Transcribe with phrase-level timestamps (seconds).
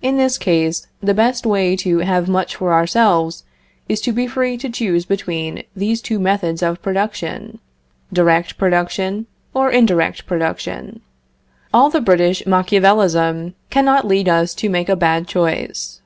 [0.00, 3.44] In this case, the best way to have much for ourselves
[3.90, 7.58] is to be free to choose between these two methods of production:
[8.10, 11.02] direct production or indirect production.
[11.74, 16.00] All the British Machiavelism cannot lead us to make a bad choice.